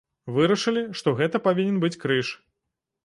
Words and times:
Вырашылі, 0.37 0.83
што 1.01 1.13
гэта 1.21 1.41
павінен 1.49 1.77
быць 1.85 1.95
крыж. 2.05 2.27